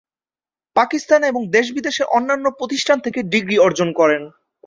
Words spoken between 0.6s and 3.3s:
পাকিস্তান এবং দেশ-বিদেশের অন্যান্য প্রতিষ্ঠান থেকে